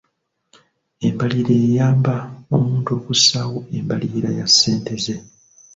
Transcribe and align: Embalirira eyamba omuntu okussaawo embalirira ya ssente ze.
Embalirira 1.07 1.55
eyamba 1.69 2.15
omuntu 2.55 2.89
okussaawo 2.97 3.57
embalirira 3.77 4.29
ya 4.37 4.45
ssente 4.51 4.93
ze. 5.03 5.15